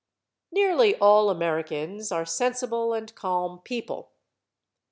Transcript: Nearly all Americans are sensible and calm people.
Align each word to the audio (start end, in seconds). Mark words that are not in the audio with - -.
Nearly 0.51 0.95
all 0.97 1.29
Americans 1.29 2.11
are 2.11 2.25
sensible 2.25 2.91
and 2.91 3.13
calm 3.13 3.59
people. 3.59 4.09